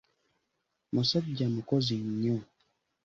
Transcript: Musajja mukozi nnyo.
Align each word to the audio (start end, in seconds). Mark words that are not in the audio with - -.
Musajja 0.93 1.47
mukozi 1.55 1.95
nnyo. 2.09 2.37